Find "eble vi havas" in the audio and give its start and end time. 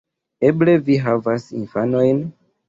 0.47-1.45